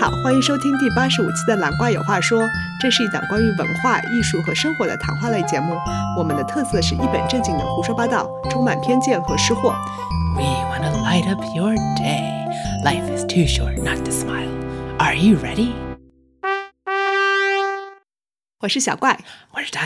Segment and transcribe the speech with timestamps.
[0.00, 2.44] 好，欢迎收听第八十五期的《南瓜有话说》，
[2.80, 5.76] 这是一档关于文化艺术和生活的谈话类节目。
[6.16, 9.74] 我们的特色是一本正经的胡说八道，充满偏见和失货。
[10.36, 12.46] We want to light up your day.
[12.84, 14.48] Life is too short not to smile.
[14.98, 15.72] Are you ready?
[18.60, 19.18] 我是小怪，
[19.52, 19.82] 我是蛋。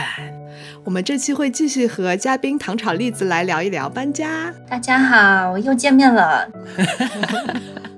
[0.83, 4.53] 我们这期会继续和嘉宾糖炒栗子来聊一聊搬家。
[4.69, 6.47] 大家好，又见面了。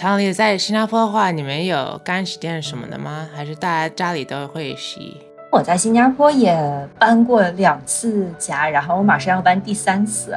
[0.00, 3.28] 常理在新加坡的话，你们有干洗店什么的吗？
[3.36, 5.18] 还是大家家里都会洗？
[5.52, 6.58] 我在新加坡也
[6.98, 10.34] 搬过两次家，然后我马上要搬第三次。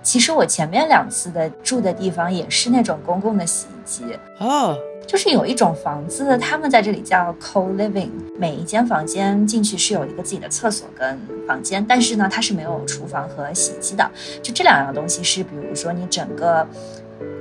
[0.00, 14.08] 其实我前面两次的住的地方也是那种公共的洗衣机哦，就是有一种房子，他们在这里叫 co-living，每一间房间进去是有一个自己的厕所跟房间，但是呢，它是没有厨房和洗衣机的。
[14.40, 16.64] 就这两样东西是，比如说你整个。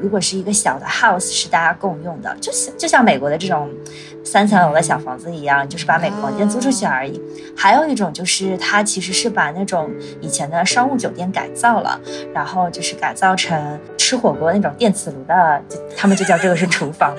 [0.02, 3.70] 如果是一个小的 house 是大家共用的，就像就像美国的这种
[4.24, 7.22] 三层楼的小房子一样，就是把每个房间租出去而已。
[7.56, 9.90] 还有一种就是它其实是把那种
[10.22, 12.00] 以前的商务酒店改造了，
[12.34, 15.62] 然后就是改造成吃火锅那种电磁炉的，
[15.98, 17.16] 他们就叫这个是厨房。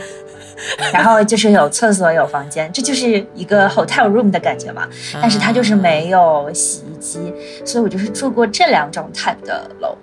[0.93, 4.87] 然后就是有厕所有房间，这就是一个 hotel room 的感觉嘛。
[5.15, 7.33] 但是它就是没有洗衣机，
[7.65, 9.97] 所以我就是住过这两种 type 的楼，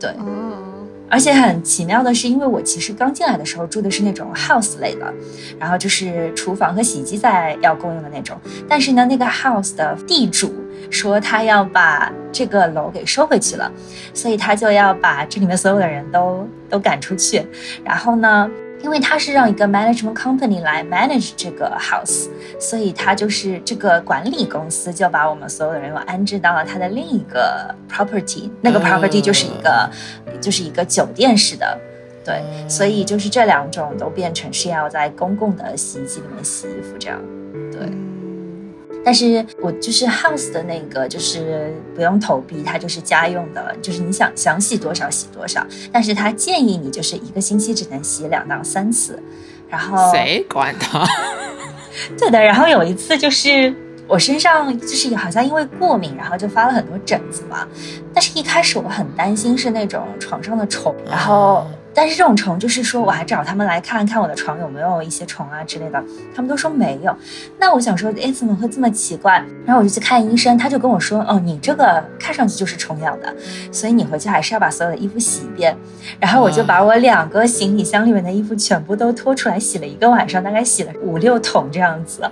[0.00, 0.10] 对。
[1.10, 5.12] 而且很奇妙的是，因为我其实刚进来的时候住的是那种 house 类的，
[5.58, 8.38] 然后就是厨房和洗衣机在要共用的那种。
[8.68, 10.54] 但是呢，那个 house 的地主
[10.90, 13.70] 说他要把这个楼给收回去了，
[14.12, 17.42] 所以他就要把这里面所有的人都都赶出去。
[17.84, 18.50] 然后呢？
[18.80, 22.28] 因为他是让一个 management company 来 manage 这个 house，
[22.60, 29.90] 所以他就是这个管理公司就把我们所有的人又安置到了他的另一个 property，那个 property 就是一个
[30.40, 31.80] 就是一个酒店式的，
[32.24, 37.20] 对，所以就是这两种都变成是要在公共的洗衣机里面洗衣服这样，
[37.72, 37.80] 对。
[39.04, 45.66] 但是我就是 house 的那个，就是不用投币，它就是家用的，就是你想想洗多少洗多少。
[45.90, 49.18] 但是它建议你就是一个星期只能洗两到三次，
[49.66, 51.06] 然后谁管他？
[52.18, 52.42] 对的。
[52.42, 53.74] 然后有一次就是
[54.08, 57.68] 我身上就是好像因为过敏，然后就发了很多疹子嘛。
[58.12, 61.64] 但是一开始我很担心是那种床上的虫，然后。
[61.98, 66.00] 但是这种虫，就是说我还找他们来看看我的床有没有一些虫啊之类的，
[66.32, 67.12] 他们都说没有。
[67.58, 69.44] 那我想说，哎，怎么会这么奇怪？
[69.66, 73.34] 然后我就去看医生，他就跟我说，哦，你这个看上去就是虫咬的，
[73.72, 75.76] 所以你回去还是要把所有的衣服洗一遍。
[76.20, 82.22] 然后我就把我两个行李箱里面的衣服全部都拖出来洗了一个晚上，大概洗了五六桶这样子。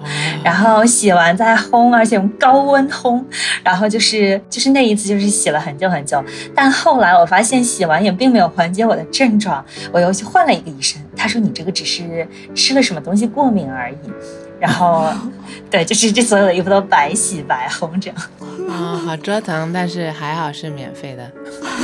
[0.44, 3.21] 然后洗完再烘，而且用高温烘。
[3.65, 6.22] 然后就是就是那一次就是洗了很久很久。
[6.54, 9.56] 但后来我发现洗完也并没有缓解我的症状。
[9.93, 13.97] 我又去换了一个医生，他说你这个只是吃了什么东西过敏而已，
[14.61, 15.09] 然后，
[15.71, 18.19] 对，就是这所有的衣服都白洗白烘这样。
[18.69, 21.31] 啊，好折腾，但是还好是免费的。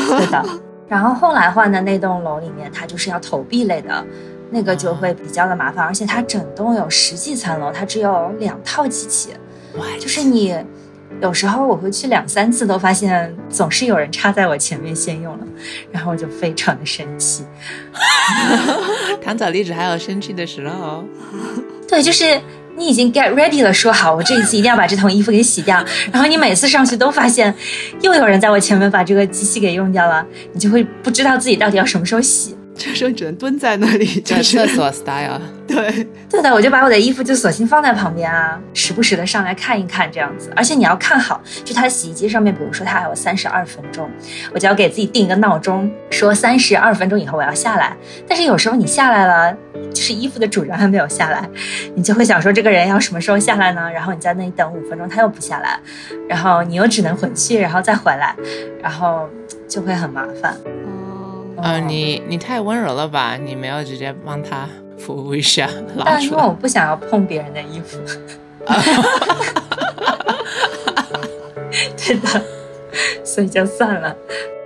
[0.09, 0.45] 对的。
[0.89, 4.05] 然后后来换的那栋楼里面，它就是要投币类的，
[4.51, 9.31] 那个就会比较的麻烦，而且它整栋有十几层楼，它只有两套机器，
[10.01, 10.57] 就是你。
[11.23, 15.47] 有时候我会去两三次，都发现总是有人插在我前面先用了，
[15.93, 17.45] 然后我就非常的生气。
[19.25, 21.05] 糖枣栗子还有生气的时候。
[21.89, 22.41] 对，就是
[22.77, 27.55] 你已经 get ready 了，说好我这一次一定要把这桶衣服给洗掉，然后你每次上去都发现
[28.01, 32.57] 又有人在我前面把这个机器给用掉了，你就会不知道自己到底要什么时候洗。
[32.75, 35.41] 这时候只能蹲在那里， 就是厕所 style。
[35.69, 40.53] 对，对的，我就把我的衣服就索性放在旁边啊，时不时的上来看一看这样子。
[40.57, 44.11] 而且你要看好，就它的洗衣机上面，比如说它还有三十二分钟，
[44.53, 47.97] 我就要给自己定一个闹钟，说三十二分钟以后我要下来。
[48.29, 49.57] 但是有时候你下来了，
[49.95, 51.49] 就是衣服的主人还没有下来，
[51.95, 53.91] 你就会想说这个人要什么时候下来呢？
[53.91, 55.79] 然后你在那里等五分钟，他又不下来，
[56.29, 58.35] 然后你又只能回去，然后再回来，
[58.83, 59.29] 然后
[59.69, 60.55] 就会很麻烦。
[61.57, 63.37] 啊，你你太温柔了吧？
[63.37, 64.69] 你没有直接帮他
[64.99, 65.69] 服务一下，
[66.05, 67.99] 但因为我不想要碰别人的衣服，
[71.97, 72.43] 对的，
[73.25, 74.15] 所以就算了。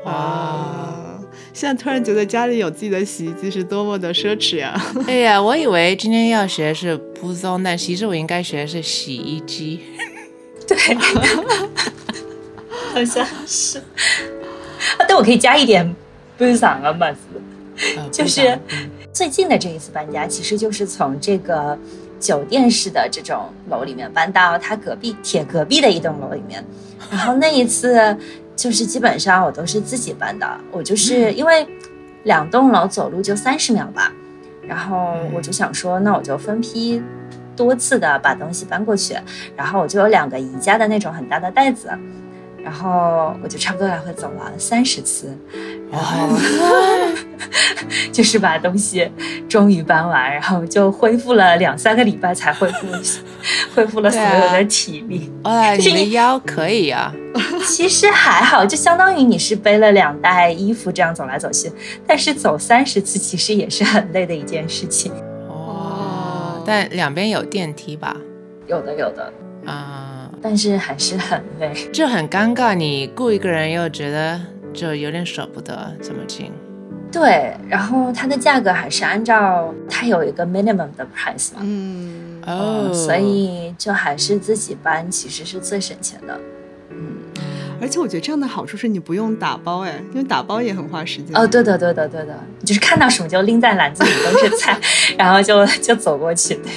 [0.04, 1.18] 哇，
[1.52, 4.80] 现在突然觉得家里有自己的洗衣机是多么的奢侈呀！
[5.06, 9.80] 哎呀，我以为今天要学的是不脏，但其实我应该学的是洗衣机。
[10.66, 10.76] 对，
[12.92, 13.78] 好像是。
[13.78, 15.94] 啊，但我可以加一点。
[16.36, 17.06] 不上啊嘛
[17.76, 18.58] 是， 就是
[19.12, 21.78] 最近的这一次搬家，其实就是从这个
[22.18, 26.64] 酒店式的这种楼里面搬到他隔壁铁隔壁的一栋楼里面。
[27.10, 28.16] 然后那一次
[28.56, 31.66] 就是基本上我都是自己搬的，我就是因为
[32.24, 34.12] 两栋楼走路就三十秒吧。
[34.62, 37.00] 然后我就想说，那我就分批
[37.54, 39.14] 多次的把东西搬过去，
[39.54, 41.88] 然后我就有两个宜家的那种很大的袋子，
[42.66, 45.32] 然后我就差不多来回走了三十次，
[45.88, 46.28] 然后
[48.10, 49.08] 就是把东西
[49.48, 52.88] 终于搬完，然后就恢复了两三个礼拜才恢复
[53.72, 55.32] 恢复了所有的体力。
[55.44, 57.14] 哇，你就是的腰可以啊！
[57.64, 61.70] 其实还好，就相当于你是背了两袋衣服这样走来走去，
[62.04, 65.12] 但是走三十次其实也是很累的一件事情。
[65.48, 68.16] 哦，但两边有电梯吧？
[68.66, 69.32] 有的有的，
[69.64, 71.72] 啊、但是还是很累。
[71.92, 74.40] 就很尴尬，你雇一个人又觉得
[74.72, 76.50] 就有点舍不得怎么进。
[77.12, 86.38] 对，然后它的价格还是按照它有一个 minimum 的 price 嘛，嗯，哦，所以就还是自己搬其实是最省钱的。
[86.90, 86.96] 嗯
[87.78, 91.36] 而且我觉得这样的好处是你不用打包，哎，因为打包也很花时间。
[91.36, 94.78] 哦，对的对的对的，你就是看到什么就拎在篮子里都是菜，
[95.18, 96.54] 然后就就走过去。
[96.54, 96.72] 对，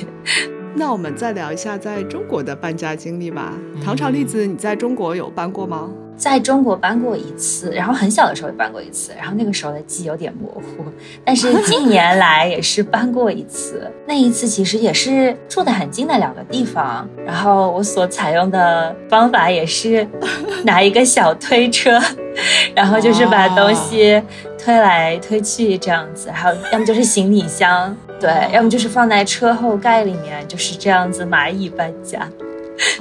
[0.80, 3.52] 那我们再聊一下在中国的搬家经历吧。
[3.84, 5.90] 唐朝栗子，你在中国有搬过吗？
[6.16, 10.86] 在中国搬过一次，然后很小的时候也搬过一次，然后那个时候的记忆有点模糊，
[11.26, 13.92] 但是近年来也是搬过一次。
[14.08, 20.08] 那一次其实也是住得很近的两个地方，然后我所采用的方法也是
[20.64, 22.00] 拿一个小推车，
[22.74, 24.22] 然后就是把东西
[24.58, 32.28] 推来推去这样子，还有要么就是行李箱，对，要么就是放在车后盖里面，就是这样子蚂蚁搬家。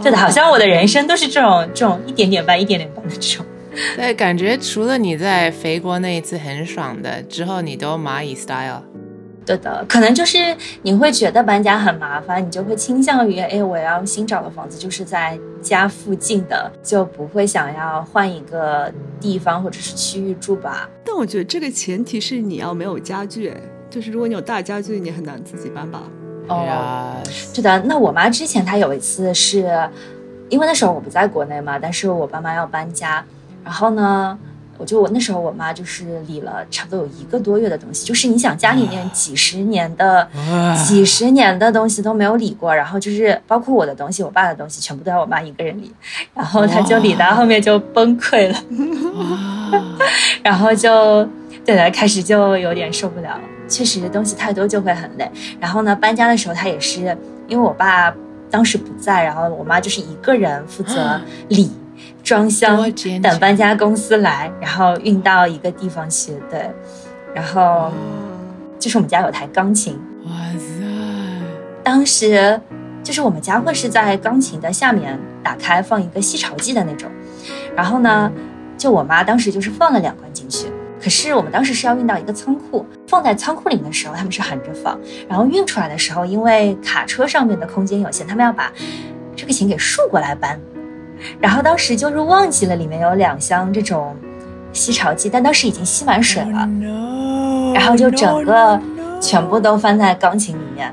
[0.03, 3.45] 对的，好像我的人生都是这种这种一点点搬、一点点搬的这种。
[3.97, 8.83] 对，感觉除了你在肥国那一次很爽的，之后你都蚂蚁 style。
[9.47, 20.87] 对的，可能就是你会觉得搬家很麻烦，你就会倾向于，哎，我要新找的房子就是在家附近的，就不会想要换一个地方或者是区域住吧。
[21.03, 23.57] 但我觉得这个前提是你要没有家具，哎，
[23.91, 26.03] 就是如果你有大家具，你很难自己搬吧。
[26.49, 29.89] 哦，呀，是的，那我妈之前她有一次是，
[30.49, 33.23] 因为那时候我不在国内嘛，但是我爸妈要搬家，
[33.63, 34.39] 然后呢，
[34.79, 40.27] 我就我那时候我妈就是理了差不多有一个多月的东西，就是你想家里面几十年的、
[40.87, 45.93] 几十年的东西都没有理过，然后就是包括我的东西、我爸的东西，全部都要我妈一个人理，
[46.33, 48.59] 然后她就理到后面就崩溃了，
[49.71, 49.83] 哇，
[50.43, 51.29] 然后就
[51.67, 55.31] 对的开始就有点受不了了，确实东西太多就会很累。
[55.61, 57.01] 然后呢，搬家的时候他也是
[57.47, 58.13] 因为我爸
[58.51, 61.71] 当时不在，然后我妈就是一个人负责理。
[62.23, 62.93] 装箱
[63.23, 66.33] 等搬家公司来，然后运到一个地方去。
[66.51, 66.71] 对，
[67.35, 67.91] 然后
[68.79, 70.85] 就是我们家有台钢琴，哇塞，
[71.83, 72.61] 当时
[73.03, 77.11] 就是我们家会是在钢琴的下面打开放一个吸潮剂的那种，
[77.75, 78.31] 然后呢，
[78.77, 80.67] 就我妈当时就是放了两罐进去，
[81.01, 84.99] 可是我们当时是要运到一个仓库，放在仓库里面的时候他们是横着放，
[85.29, 88.73] 然后运出来的时候，因为卡车上面的空间有限，他们要把
[89.37, 90.61] 这个琴给竖过来搬，
[91.41, 94.17] 然后当时就是忘记了里面有两箱这种
[94.73, 96.69] 吸潮剂，但当时已经吸满水了。
[97.75, 98.81] 然后就整个
[99.21, 100.93] 全部都翻在钢琴里面，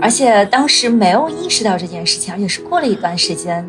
[0.00, 3.64] 而且当时没有意识到这件事情，而且是过了一段时间，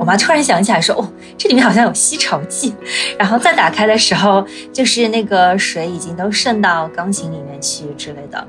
[0.00, 1.06] 我妈突然想起来说：“哦，
[1.36, 2.74] 这里面好像有吸潮剂。”
[3.18, 4.42] 然后再打开的时候，
[4.72, 8.46] 就是那个水已经都渗到钢琴里面去之类的，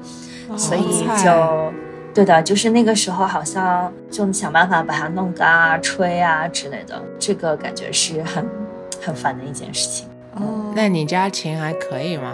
[0.58, 1.74] 所以就。
[2.14, 8.46] 对的，就是那个时候，好像就想办法把它弄干啊、吹啊之类的，这个感觉是很
[9.02, 10.08] 很烦的一件事情。
[10.36, 12.34] 哦，那你家琴还可以吗？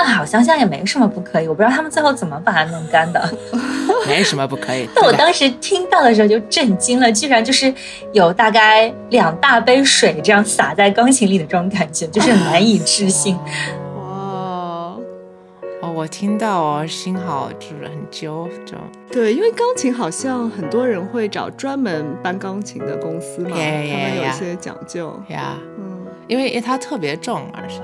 [0.00, 3.20] 但好像现在也没什么不可以，我不知道他们最后怎么把它弄干的。
[4.06, 4.88] 没什么不可以。
[4.94, 7.74] 但我当时听到的时候就震惊了，居然就是
[8.12, 13.36] 有大概两大杯水这样洒在钢琴里的这种感觉，就是难以置信。
[13.98, 14.94] 哇，
[15.82, 18.76] 哦，我听到哦，心好就是很揪，就
[19.10, 25.20] 对，因为钢琴好像很多人会找专门搬钢琴的公司嘛 Yeah, yeah, 他们有一.些讲究。
[25.26, 27.80] 呀，嗯，因为它特别重，而且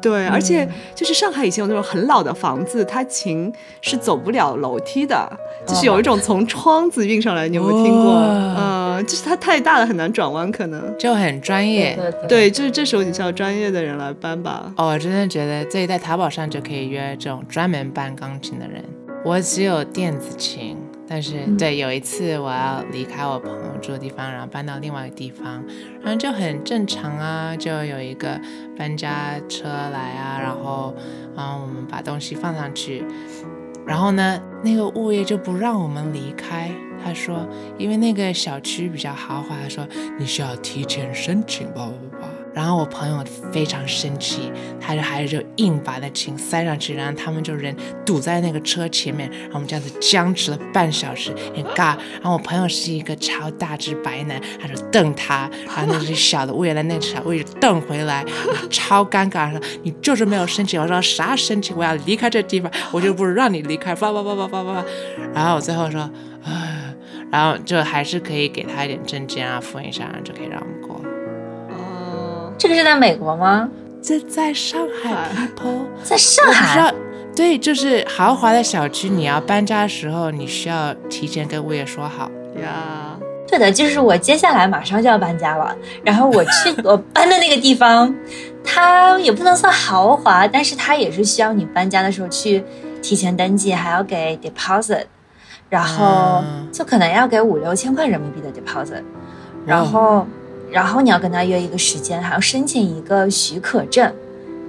[0.00, 5.30] 对，而且就是上海以前有那种很老的房子，它琴是走不了楼梯的，
[5.66, 8.12] 就是有一种从窗子运上来，你有没有听过？
[8.12, 10.96] 哦嗯，就是它太大了，很难转弯，可能。
[10.98, 11.96] 就很专业。
[11.96, 14.72] 对对对，就是这时候你需要专业的人来搬吧。
[14.76, 18.82] 哦，我真的觉得自己在淘宝上就可以约这种专门搬钢琴的人。
[19.24, 20.76] 我只有电子琴，
[21.08, 25.64] 但是、嗯对有一次我要离开我朋友住的地方，然后搬到另外一个地方，
[26.02, 28.40] 然后就很正常啊，就有一个
[28.76, 30.94] 搬家车来啊，然后
[31.36, 33.04] 嗯我们把东西放上去，
[33.86, 36.70] 然后呢那个物业就不让我们离开。
[37.02, 37.46] 他说，
[37.78, 39.86] 因为那个小区比较豪华，他说
[40.18, 42.07] 你需要提前申请，叭叭叭叭。
[42.54, 44.50] 然后我朋友非常生气，
[44.80, 47.74] 他就还是就硬把那琴塞上去，然后他们就人
[48.04, 51.96] 堵在那个车前面，然后我们这样子僵持了半小时，很尬。
[52.14, 58.24] 然后我朋友是一个超大只白男，他就瞪他，然后那只小的乌叶的那只小乌叶瞪回来，
[58.70, 60.76] 超尴尬，说你就是没有生气。
[60.78, 61.72] 我说啥生气？
[61.74, 64.84] 我要离开这地方，我就不让你离开，叭叭叭叭叭叭。
[65.34, 66.10] 然后我最后说，
[66.44, 66.94] 唉，
[67.30, 70.97] 然后就还是可以给他一点证件啊，复印上，然后就可以让我们过。
[72.58, 73.68] 哦，这个是在美国吗？
[74.02, 76.90] 这在上海 people，在上海？
[76.90, 76.96] 道，
[77.34, 82.30] 对，就是豪华的小区，你要搬家的时候，你需要提前跟物业说好。
[82.60, 88.12] 呀，对的，就是我接下来马上就要搬家了，然后我去 我搬的那个地方，
[88.64, 92.64] 它也不能算豪华，但是它也是需要你搬家的时候去
[93.00, 95.04] 提前登记，还要给 deposit，
[95.68, 96.68] 然后嗯。
[96.72, 99.02] 就可能要给五六千块人民币的 deposit，
[99.64, 100.26] 然后
[100.70, 104.12] 然后你要跟他约一个时间，还要申请一个许可证，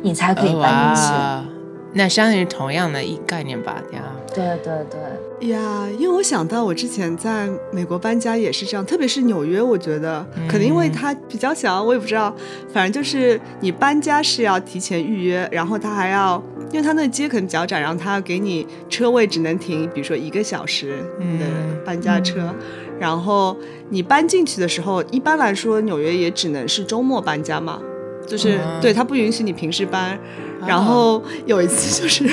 [0.02, 1.12] 你才可以搬进去。
[1.12, 1.44] 哇
[1.92, 4.04] 那相当于同样的一概念吧，呀。
[4.32, 12.32] 对对对，呀，因为我想到我之前在美国搬家也是这样，特别是纽约，我觉得可能因为它比较小，我也不知道，
[12.72, 16.40] 反正就是你搬家是要提前预约，然后他还要，
[16.72, 22.54] 因为他那个街可能比较窄，然后他要给你车位只能停，比如说一个小时的嗯搬家车，
[23.00, 23.56] 然后
[23.90, 27.80] 你搬进去的时候，一般来说纽约也只能是周末搬家嘛，
[28.28, 28.82] 就是、嗯。
[28.82, 30.20] 对他不允许你平时搬，
[30.68, 32.30] 然哦后有一次就是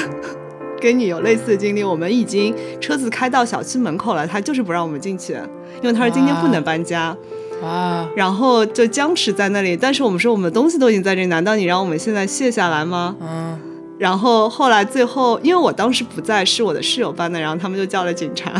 [0.80, 5.32] 跟你有类似的经历，我们已经车子开到小区门口了，他就是不让我们进去，
[5.82, 7.16] 因为他说今天不能搬家，
[7.62, 9.76] 啊，然后就僵持在那里。
[9.76, 13.16] 但是我们说我们的东西都已经在这里，难道你让我们现在卸下来吗？
[13.20, 13.58] 嗯，
[13.98, 18.52] 然后后来最后，因为我当时不在，是我的室友搬的，然后他们就叫了警察，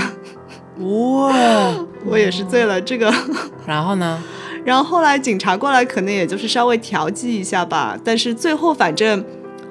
[0.78, 3.12] 哇，我也是醉了这个。
[3.66, 4.22] 然后呢？
[4.64, 9.24] 然后后来警察过来，可能也就是稍微调剂一下吧，但是最后反正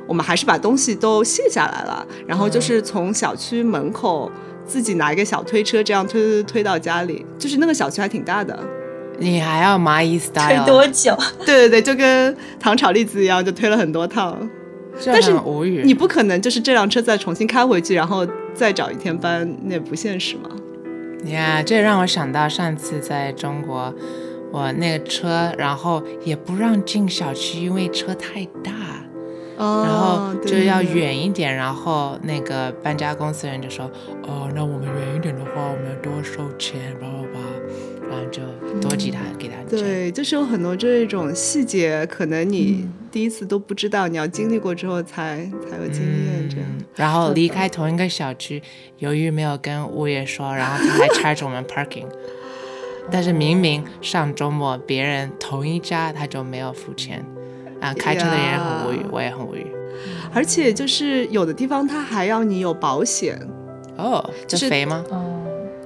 [0.08, 4.32] 我们还是把东西都卸下来了，然后就是从小区门口
[4.66, 8.58] 自己拿一个小推车，这样推推推推到家里，就是那个小区还挺大的，
[9.20, 10.66] 你还要蚂蚁推 style？
[10.66, 11.14] 多久？
[11.46, 14.38] 对对对，就跟糖炒栗子一样，就推了很多趟。
[15.08, 15.82] 但是无语。
[15.84, 20.50] 你不可能就是这辆车再重新开回去，然后再找一天班，那不现实嘛。
[21.26, 23.94] 呀这让我想到上次在中国，
[24.52, 28.72] 我那个车，然后也不让进小区，因为车太大，
[29.58, 31.56] 哦然后就要远一点。
[31.56, 33.90] 然后那个搬家公司人就说
[34.28, 37.40] ：“哦，那我们远一点的话，我们要多收钱，叭叭叭。”
[38.08, 38.44] 然后就
[38.80, 39.80] 多给他给他钱。
[39.80, 46.50] 对，就是有很多这种细节，可能你第一次都不知道，你要经历过之后才才有经验。
[46.50, 48.62] 这样，嗯然后离开同一个小区，
[48.98, 52.08] 由于没有跟物业说，然后他还 charge 我们 parking。
[53.10, 57.26] 但是明明上周末别人同一家他就没有付钱，
[57.80, 59.66] 啊，开车的人也很无语，我也很无语。
[60.34, 63.40] 而且就是有的地方他还要你有保险，
[63.96, 65.02] 哦，这就是肥吗？
[65.10, 65.35] 哦，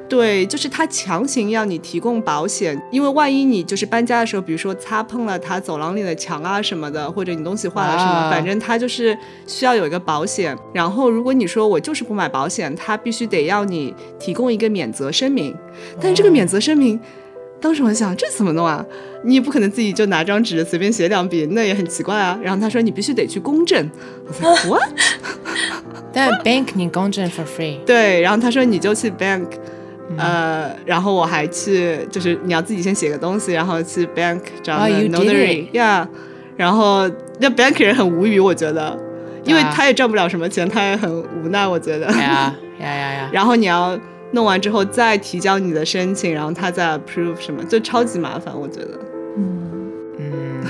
[0.09, 10.57] 对，就是他强行要你提供保险，因为万一你就是搬家的时候，比如说擦碰了他走廊里的墙啊什么的，或者你东西坏了什么，啊反正他就是需要有一个保险。
[10.73, 15.55] 然后如果你说我就是不买保险，他必须得要你提供一个免责声明，
[16.01, 16.99] 但是这个免责声明。
[17.61, 18.85] 当时我想，这怎么弄啊？
[19.25, 22.39] 你也不可能自己就拿张纸随便写两笔，那也很奇怪啊。
[22.41, 23.89] 然后他说你必须得去公证，
[24.25, 24.89] 我说 what？
[26.13, 29.45] 但 bank 你公证 for free，对，然后他说你就去 bank，、
[30.17, 36.07] 呃，然后我还去，就是你要自己先写个东西，然后去 bank 找 notary，yeah，
[36.57, 38.97] 然后那 bank 人很无语，我觉得，
[39.43, 42.07] 因为啊他也赚不了什么钱，他也很无奈，我觉得。
[42.19, 43.29] 呀呀呀呀！
[43.31, 43.97] 然后你要
[44.31, 48.99] 弄完之后再提交你的申请，然后他再 approve 什么，就超级麻烦，我觉得。
[49.37, 49.69] 嗯。
[50.21, 50.61] 嗯，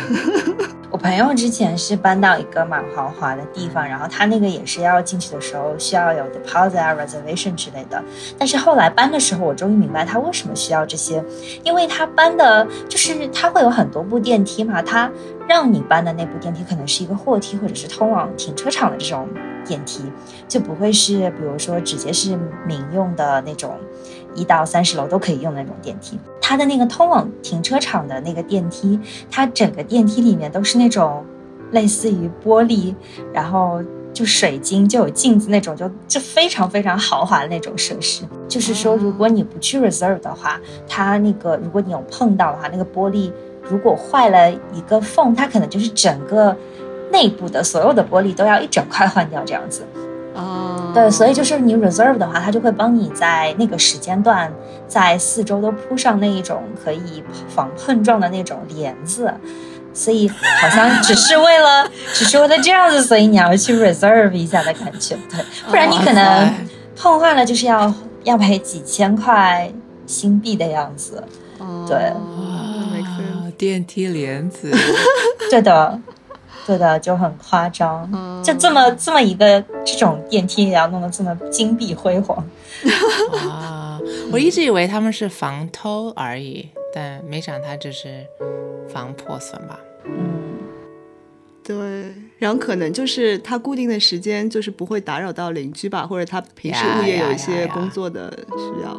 [0.92, 8.04] 我朋友之前是搬到一个蛮豪华的地方，然后他那个也是要进去的时候需要有 deposit 啊、reservation 之类的。
[8.40, 11.24] 但是后来搬的时候，我终于明白他为什么需要这些，
[11.64, 15.10] 因为他搬的就是他会有很多部电梯嘛，他
[15.50, 19.28] 让你搬的那部电梯可能是一个货梯或者是通往停车场的这种
[19.66, 20.04] 电梯，
[20.48, 22.38] 就不会是比如说直接是
[22.68, 23.76] 民用的那种
[24.36, 26.20] 一到三十楼都可以用的那种电梯。
[26.40, 29.00] 它的那个通往停车场的那个电梯，
[29.32, 31.26] 它整个电梯里面都是那种
[31.72, 32.94] 类似于玻璃，
[33.34, 33.82] 然后
[34.14, 38.24] 就水晶就有镜子那种，就就非常非常豪华的那种设施。
[38.48, 43.32] 就是说，如果你不去 reserve 的话，它那个如果你有碰到的话，那个玻璃
[43.70, 46.56] 如果坏了一个缝，它可能就是整个
[47.12, 49.84] 内部的所有的玻璃都要一整块换掉这样子。
[50.36, 54.52] 哦，对，所以就是你 reserve 的话，它就会帮你在那个时间段，
[54.88, 59.34] 在四周都铺上那一种可以防碰撞的那种帘子，
[59.94, 66.54] 所以好像只是为了， 只是为了这样子，所以你要去 reserve 一下的感觉，对，不然你可能
[66.96, 69.70] 碰坏了就是要要赔几千块
[70.06, 71.22] 新币的样子，
[71.86, 72.69] 对，哇，
[73.60, 74.72] 电梯帘子，
[75.52, 76.00] 对的，
[76.66, 78.10] 对的，就很夸张，
[78.42, 82.42] 就这么这么一个这种电梯也要弄得这么金碧辉煌，
[83.44, 84.00] 啊，
[84.32, 88.26] 我一直以为他们是防偷而已，但没想他只是
[88.88, 89.78] 防破损吧。
[90.06, 90.58] 嗯，
[91.62, 91.76] 对，
[92.38, 98.96] 然后可能就是他固定的时间，就是不会打扰到邻居吧，或者他平时物业有一些工作的需要。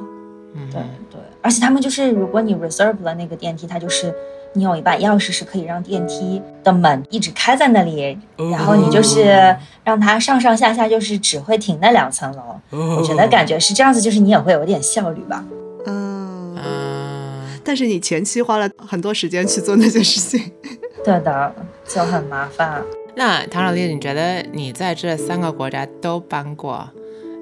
[0.52, 4.12] 嗯，对对，而且他们就是，如果你 reserve 了那个电梯，它就是
[4.52, 12.60] 你有一把钥匙是可以让电梯的门一直开在那里，然后你就是让它上上下下就是只会停那两层楼。
[12.70, 15.44] 我觉得感觉是这样子，就是你也会有点效率吧。
[15.86, 20.52] 嗯嗯，但是你前期花了很多时间去做那些事情。
[21.04, 21.54] 对的，
[21.86, 22.82] 就很麻烦。
[23.14, 26.90] 那唐老弟，你觉得你在这三个国家都搬过，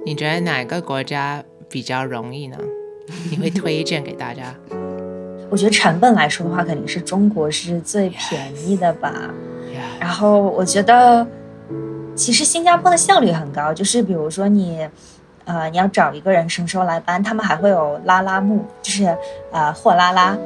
[0.05, 2.59] 你觉得哪个国家比较容易呢？
[3.31, 4.55] 你会推荐给大家？
[5.50, 9.12] 我觉得成本来说的话，肯定是中国是最便宜的吧。
[9.99, 11.26] 然后我觉得，
[12.14, 14.87] 其实新加坡的效率很高，就是比如说你，
[15.45, 19.17] 呃，你要找一个人什么时候来搬，他们还会有拉拉木，就是
[19.50, 20.37] 呃货拉拉。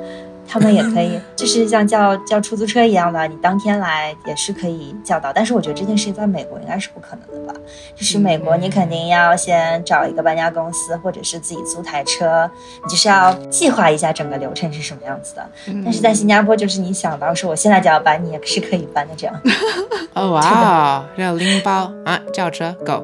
[0.46, 5.32] 他们也可以， 就是像叫叫出租车一样的，你当天来也是可以叫到。
[5.32, 7.58] 但是我觉得这件事情在美国应该是不可能的吧？
[7.94, 12.50] 就是美国你肯定要先找一个搬家公司，或者是自己租台车，
[12.84, 15.46] 你就是要计划一下整个流程是什么样子的。
[15.84, 19.34] 但是在新加坡，就是你想到说我现在就要搬，你也是可以搬的这样。
[20.14, 23.02] 哦哇， 要拎包啊，轿车 go。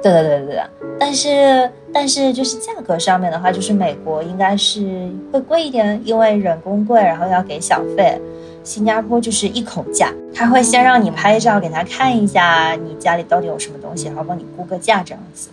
[0.00, 0.62] 对对对对对，
[0.98, 1.68] 但是
[1.98, 8.16] 但是就是价格上面的话，就是美国应该是会贵一点，因为人工贵，然后要给小费。
[8.62, 15.48] 新加坡就是一口价，他会先让你拍照给他看一下你家里到底有什么东西，然后帮你估个价这样子。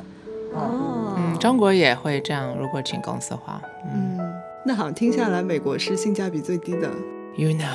[0.54, 3.60] 哦，嗯，中国也会这样，如果请公司的话。
[3.92, 4.20] 嗯，
[4.64, 6.88] 那好像听下来，美国是性价比最低的。
[7.36, 7.66] You know，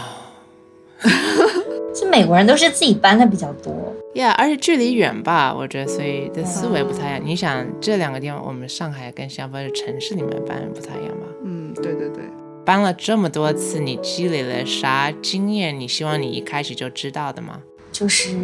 [1.94, 3.74] 是美国人都是自己搬的比较多。
[4.14, 7.20] Yeah，而且距离远吧，我觉得，所以的思维不太一样。
[7.24, 11.26] 你想这两个地方，我们上海跟新加坡的城市里面搬不太一样吧？
[11.44, 12.24] 嗯，对对对。
[12.64, 15.78] 搬了这么多次，你积累了啥经验？
[15.78, 17.60] 你希望你一开始就知道的吗？
[17.92, 18.36] 就是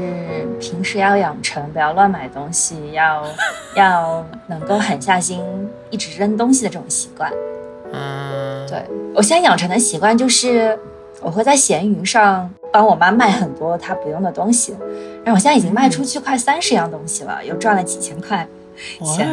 [0.61, 3.25] 平时要养成不要乱买东西，要
[3.77, 5.41] 要能够狠下心
[5.91, 7.33] 一直扔东西的这种习惯。
[7.93, 8.83] 嗯，对
[9.15, 10.79] 我现在养成的习惯就是。
[11.23, 14.77] 我会在闲鱼上帮我妈卖很多她不用的东西，
[15.25, 18.47] 然后我现在已经卖出去快三十样东西了，又赚了几千块
[19.17, 19.27] 钱。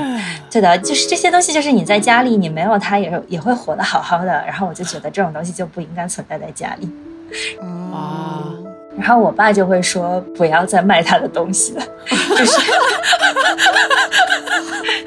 [0.49, 4.31] 对的，就是这些东西，就是你在家里你没有它也也会活得好好的。
[4.47, 6.89] 然后我就觉得这种东西就不应该存在在家里。
[7.91, 8.47] 啊，
[8.97, 12.61] 然后我爸就会说不要再卖他的东西了， 就是，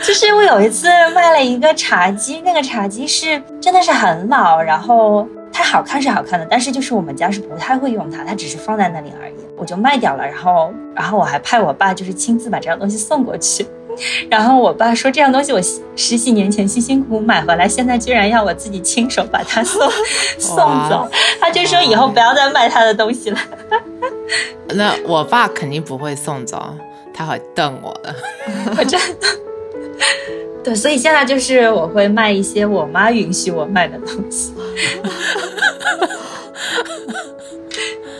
[0.04, 5.26] 就是我有一次卖了一个茶几，那个茶几是真的是很老，然后。
[5.56, 10.22] 它好看是好看的，但是就是我们家是不太会用它，它只是放在那里而已，我就卖掉了。
[10.22, 13.66] 然后，然后我还派我爸就是亲自把这样东西送过去。
[14.28, 15.60] 然后我爸说这样东西我
[15.96, 19.90] 十几年前辛辛苦苦买回来，现在居然要我自己亲手把它 送
[20.38, 20.58] 送
[20.90, 21.08] 走，
[21.40, 23.38] 他就说以后不要再卖他的东西了。
[24.74, 26.62] 那我爸肯定不会送走，
[27.14, 28.14] 他会瞪我的。
[28.76, 29.26] 我真的。
[30.66, 34.52] 对，所以现在就是我会卖一些我妈允许我卖的东西。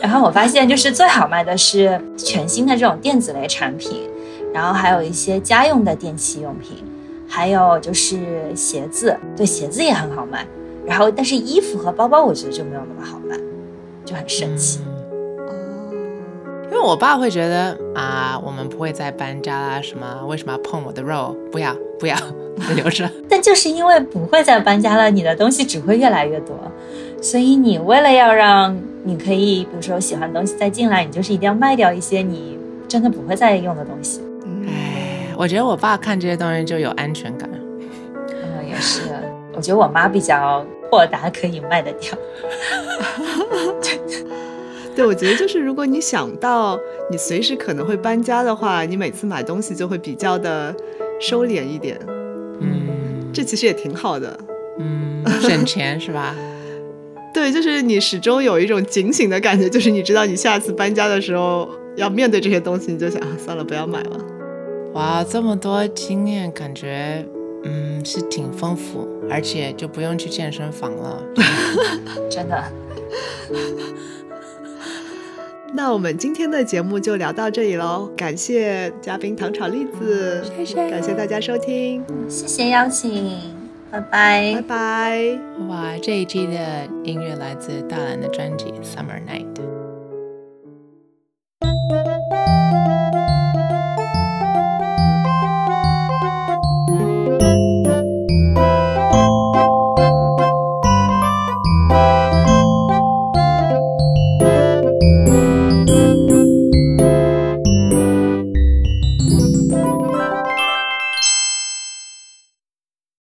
[0.01, 4.09] 然后我发现，就是最好卖的是全新的这种电子类产品，
[4.55, 6.85] 然后还有一些家用的电器用品，
[7.27, 10.47] 还有就是鞋子，对，鞋子也很好卖。
[10.87, 13.37] 然后，但是衣服和包包，我觉得就没有那么好卖，
[14.05, 14.79] 就很神奇。
[16.71, 20.27] 因为我爸会觉得啊，我们不会再搬家啦，什么？
[20.27, 21.35] 为什么要碰我的肉？
[21.51, 22.17] 不要，不要，
[22.75, 23.09] 留着。
[23.29, 26.57] 但就是因为不会再搬家了，你的东西只会越来越多，
[27.23, 34.21] 所以你为了要让你可以，比如说喜欢的东西再进来，你就是一定要卖掉一些你真的不会再用的东西。
[34.67, 37.49] 哎，我觉得我爸看这些东西就有安全感。
[38.31, 39.03] 嗯，也是。
[39.55, 42.13] 我觉得我妈比较豁达，可以卖得掉。
[44.97, 46.81] 对，我觉得就是如果你想到
[47.11, 50.75] 你随时可能会搬家的话，你每次买东西就会比较的
[51.21, 52.01] 收敛一点。
[52.61, 54.39] 嗯，这其实也挺好的。
[54.79, 56.35] 嗯，省钱是吧？
[57.35, 64.19] 对，就是你始终有一种警醒的感觉，就是你知道你下次搬家的时候要面对这些东西，你就想算了，不要买了。
[64.95, 67.23] 哇，这么多经验，感觉
[67.65, 71.23] 嗯是挺丰富，而且就不用去健身房了。
[72.31, 72.65] 真的。
[75.75, 83.39] 那我们今天的节目就聊到这里喽，感谢嘉宾糖炒栗子，谢谢感谢大家收听，谢谢邀请，
[83.91, 85.39] 拜拜拜拜。
[85.69, 89.45] 哇，这一季的音乐来自大蓝的专辑《Summer Night》。